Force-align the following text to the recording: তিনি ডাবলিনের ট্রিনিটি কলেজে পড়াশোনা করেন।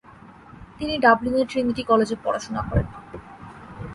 তিনি 0.77 0.93
ডাবলিনের 0.97 1.49
ট্রিনিটি 1.51 1.83
কলেজে 1.83 2.15
পড়াশোনা 2.23 2.61
করেন। 2.69 2.87